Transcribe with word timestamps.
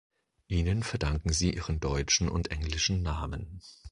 Ihnen 0.47 0.81
verdanken 0.81 1.31
sie 1.31 1.53
ihren 1.53 1.79
deutschen 1.79 2.27
und 2.27 2.49
englischen 2.49 3.03
Namen. 3.03 3.61